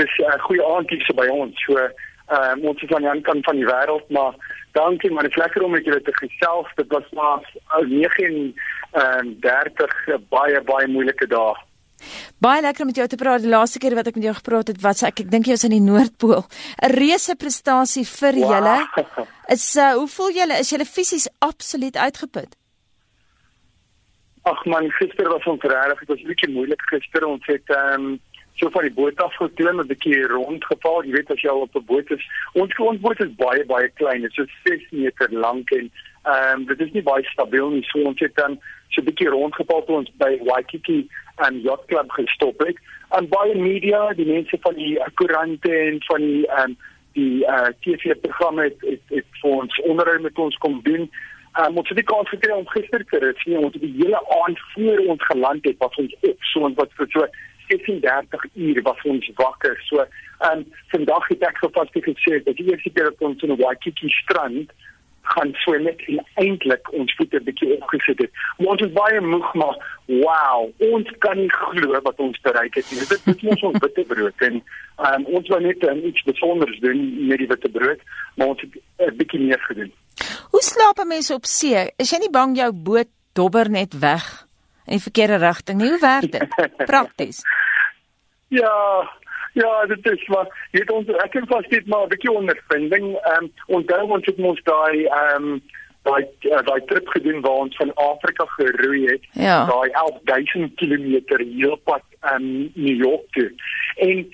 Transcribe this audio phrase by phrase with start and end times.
[0.00, 1.64] dis 'n uh, goeie aandjie so by ons.
[1.66, 4.34] So ehm uh, ons is aan die ander kant van die wêreld, maar
[4.78, 6.68] dankie maar dit is lekker om met julle te gesels.
[6.76, 7.40] Dit was maar
[7.86, 8.54] 9
[8.92, 9.98] ehm 30
[10.36, 11.56] baie baie moeilike dae.
[12.40, 13.42] Baie lekker om met jou te praat.
[13.44, 15.66] Die laaste keer wat ek met jou gepraat het, wat ek ek dink jy was
[15.68, 16.46] in die Noordpool.
[16.86, 18.54] 'n Reuse prestasie vir wow.
[18.54, 18.76] julle.
[19.56, 20.58] Is uh, hoe voel julle?
[20.62, 22.56] Is julle fisies absoluut uitgeput?
[24.48, 27.26] Ag man, gister was ons regtig, dit was 'n bietjie moeilik gister.
[27.26, 28.20] Ons het ehm um,
[28.60, 31.04] so van die boot af geklim, 'n bietjie rondgeval.
[31.04, 33.88] Jy weet as jy al op 'n boot is, ons ons boot is baie baie
[34.00, 34.20] klein.
[34.22, 35.90] Dit is so 6 meter lank en
[36.24, 37.84] ehm um, dit is nie baie stabiel nie.
[37.84, 42.10] So ons het dan so 'n bietjie rondgeval toe ons by Waikiki en Yacht Club
[42.10, 42.76] gestop het.
[43.10, 46.76] En baie media, die mense van die koerante en van die ehm um,
[47.12, 51.10] die uh, eh, TV-programme het, het, het vir ons onderhoud met ons kom doen.
[51.58, 54.20] Um, ons het die kans gekry om gister te ry, sien ons het die hele
[54.44, 57.26] aand voor ons geland het wat ons op so en wat vir so
[57.70, 59.78] 36 uur was ons wakker.
[59.88, 60.04] So,
[60.50, 63.56] en um, vandag het ek gevas te gesê dat die eerste keer dat ons in
[63.60, 64.72] Waikiki strand
[65.30, 68.42] gaan swem net en eintlik ons voete bietjie opgesit het.
[68.64, 69.76] Ons is baie moeg maar
[70.08, 73.06] wow, ons kan nie glo wat ons bereik het nie.
[73.10, 77.42] Dit is ons witte brood en um, ons wou net um, iets besonders doen met
[77.42, 78.02] die witte brood,
[78.36, 79.92] maar ons het 'n bietjie meer gedoen.
[80.50, 81.88] Hoe slaap 'n mens op see?
[81.96, 84.46] Is jy nie bang jou boot dobber net weg
[84.86, 85.88] in die verkeerde rigting nie?
[85.88, 86.48] Hoe werk dit
[86.92, 87.42] prakties?
[88.50, 89.10] Ja,
[89.52, 93.14] ja, dit is maar het ons ek het vas dit maar 'n bietjie ondervinding.
[93.16, 95.62] Ehm um, onthou ons het mos daai ehm um,
[96.02, 99.24] daai uh, daai trip gedoen waar ons van Afrika geroei het.
[99.32, 99.64] Ja.
[99.64, 103.52] Daai 11000 km heelpad aan um, New York toe.
[103.96, 104.26] En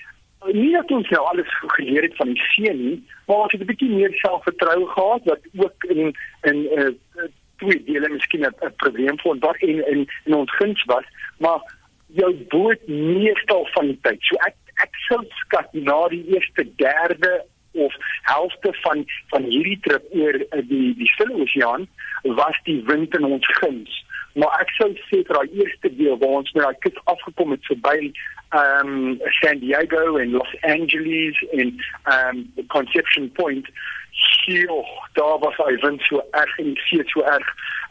[0.53, 3.71] nie dat ons nou alles geleer het van die see nie, maar ons het 'n
[3.73, 8.75] bietjie meer selfvertroue gehad wat ook in in 'n uh, eh, twee dele miskien 'n
[8.77, 11.05] probleem vir ons in in in ons guns was,
[11.39, 11.61] maar
[12.07, 14.23] jou boot meestal van die tyd.
[14.29, 17.45] So ek ek sou skat na die eerste derde
[17.77, 17.95] of
[18.29, 21.89] helfte van van hierdie trip oor uh, die die Stille Oseaan
[22.39, 24.05] was die wind in ons guns.
[24.37, 27.69] Maar ek sou sê vir daai eerste deel waar ons met daai kus afgekom het
[27.71, 28.11] verby
[28.61, 31.73] um, San Diego en Los Angeles en
[32.17, 32.43] um,
[32.75, 33.71] Conception Point.
[34.17, 34.71] Hier,
[35.13, 37.49] daar was hy wind so erg en see so erg.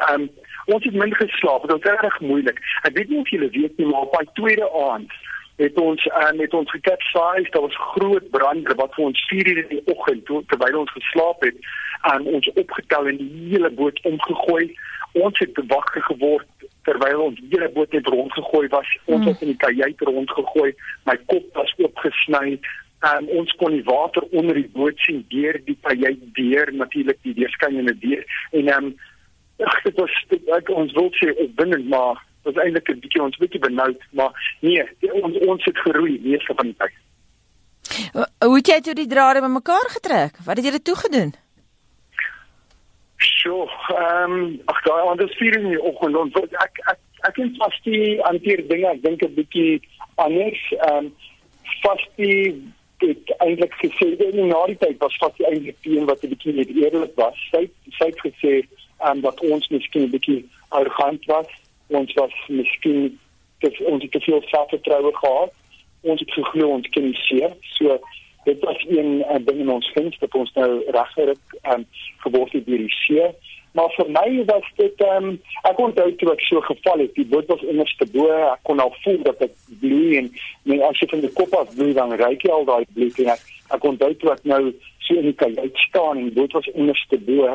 [0.09, 0.29] Um,
[0.65, 2.59] ons het min geslaap, dit was erg moeilik.
[2.87, 5.13] Ek weet nie of julle weet nie, maar op daai tweede aand
[5.55, 9.61] het ons um, het ons gekapsize, daar was groot brande wat vir ons 4 uur
[9.61, 11.61] in die oggend terwyl ons geslaap het,
[12.11, 14.73] um, ons opgetel en die hele boot omgegooi.
[15.15, 18.89] Ons het wakker geword terwyl ons hele boot net rondgegooi was.
[19.05, 19.31] Ons hmm.
[19.31, 20.73] het in die kajuit rondgegooi.
[21.07, 22.59] My kop was oopgesny.
[23.05, 27.33] Um, ons kon die water onder die boot sien deur die kajuit deur natuurlik die
[27.37, 28.95] deurskynende deur en ehm um,
[29.63, 33.37] ag dit was dit, ek, ons wil sê opwindend maar was eintlik 'n bietjie ons
[33.37, 34.83] bietjie benoud maar nee
[35.21, 36.95] ons ons het geroei meeste van die tyd.
[38.43, 40.39] Hoe het jy toe die drade bymekaar getrek?
[40.45, 41.33] Wat het jy toe gedoen?
[43.17, 46.31] So, ehm um, ag daai ander vier in die oggend en
[46.65, 46.99] ek ek
[47.29, 49.81] ek het vas die hanteer dinge, ek dink 'n bietjie
[50.15, 50.63] anders.
[50.71, 51.13] Ehm um,
[51.83, 52.73] vas die
[53.05, 56.71] dit eintlik gesê in die tyd was vas die eintlik een wat 'n bietjie net
[56.81, 57.37] eerlik was.
[57.51, 61.49] Sy sy het gesê ehm um, dat ons miskien 'n bietjie arrogant was.
[61.87, 63.19] Ons was miskien
[63.59, 65.53] dat ons te veel selfvertroue gehad.
[66.01, 67.51] Ons het geglo ons kan nie seer.
[67.77, 67.99] So
[68.43, 71.39] dit was een uh, ding in ons guns dat ons nou regtig
[71.73, 71.85] um,
[72.17, 73.29] geword het deur die see.
[73.75, 75.33] Maar vir my was dit um,
[75.67, 78.93] ek onthou toe ek so geval het, die boot was onderste bo, ek kon al
[79.03, 80.29] voel dat dit bloei en
[80.63, 83.33] nee, as jy van die kop af bloei dan ruik jy al daai bloed en
[83.33, 83.41] ek,
[83.75, 84.61] ek onthou toe ek nou
[85.03, 87.49] so in die kajuit staan en die boot was onderste bo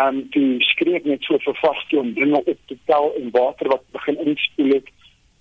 [0.00, 3.84] en die skreek net so vir vaste om dinge op te tel en water wat
[3.94, 4.88] begin inspoel het.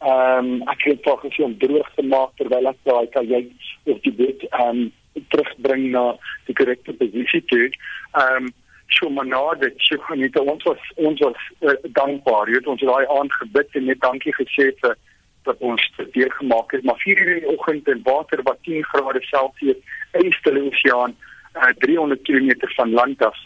[0.04, 4.04] Ehm um, ek het tog gesien om droog te maak terwyl ek daai kajuit of
[4.04, 6.04] die boot ehm um, terugbring na
[6.50, 7.72] die korrekte posisie toe.
[8.20, 8.52] Ehm um,
[8.88, 12.50] so maar nou dat sy net ons was ons was uh, dankbaar.
[12.50, 14.96] Jy het ons daai aand gebid en net dankie gesê vir
[15.44, 16.84] dat ons dit weer gemaak het.
[16.84, 19.80] Maar 4 uur in die oggend in water wat 10 grade Celsius
[20.14, 21.16] in die Stille Oseaan
[21.56, 23.38] uh, 300 km van land af.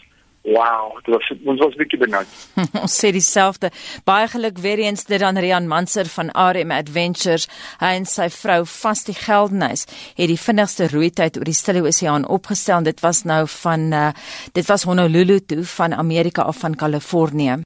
[0.48, 2.28] Wow, dit was ons was bietjie benoud.
[2.82, 3.68] Ons sê dieselfde.
[4.08, 7.48] Baie geluk weer eens dit aan Rian Manser van RM Adventures.
[7.82, 9.84] Hy en sy vrou vas die Geldenhuis
[10.16, 12.86] het die vinnigste roeityd oor die Stille Oseaan opgestel.
[12.86, 14.08] Dit was nou van uh,
[14.56, 17.60] dit was Honolulu toe van Amerika af van Kalifornië.